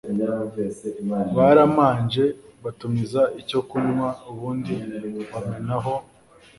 [1.35, 2.25] Baramanje
[2.63, 4.75] batumiza icyokunwa ubundi
[5.31, 5.93] bamenaho